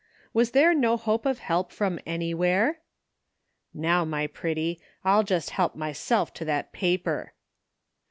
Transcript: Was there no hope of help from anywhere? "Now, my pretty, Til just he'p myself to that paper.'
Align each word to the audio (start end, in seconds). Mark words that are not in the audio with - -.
Was 0.33 0.49
there 0.49 0.73
no 0.73 0.97
hope 0.97 1.27
of 1.27 1.37
help 1.37 1.71
from 1.71 1.99
anywhere? 2.07 2.79
"Now, 3.71 4.03
my 4.03 4.25
pretty, 4.25 4.81
Til 5.05 5.21
just 5.21 5.51
he'p 5.51 5.75
myself 5.75 6.33
to 6.33 6.45
that 6.45 6.73
paper.' 6.73 7.33